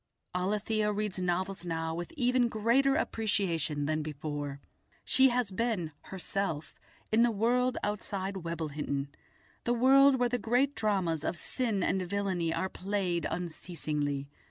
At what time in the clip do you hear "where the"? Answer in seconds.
10.15-10.39